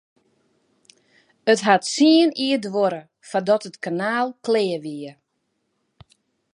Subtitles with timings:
[1.51, 5.11] It hat tsien jier duorre foardat it kanaal klear wie.